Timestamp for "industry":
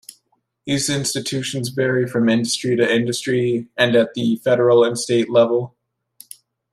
2.27-2.75, 2.91-3.67